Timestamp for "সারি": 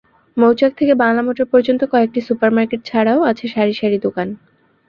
3.47-3.73, 3.73-3.97